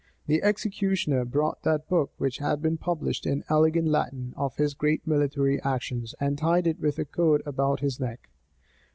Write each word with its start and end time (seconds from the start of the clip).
The 0.25 0.41
executioner 0.41 1.23
brought 1.25 1.61
that 1.61 1.87
book 1.87 2.09
which 2.17 2.39
had 2.39 2.59
been 2.59 2.79
published 2.79 3.27
in 3.27 3.43
elegant 3.49 3.87
Latin, 3.89 4.33
of 4.35 4.55
his 4.55 4.73
great 4.73 5.05
military 5.05 5.61
actions, 5.61 6.15
and 6.19 6.39
tied 6.39 6.65
it 6.65 6.79
with 6.79 6.97
a 6.97 7.05
cord 7.05 7.43
about 7.45 7.81
his 7.81 7.99
neck. 7.99 8.27